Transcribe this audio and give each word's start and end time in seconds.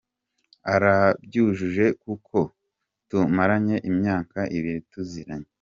Arabyujuje 0.73 1.85
kuko 2.03 2.37
tumaranye 3.09 3.75
imyaka 3.89 4.39
ibiri 4.57 4.81
tuziranye. 4.91 5.49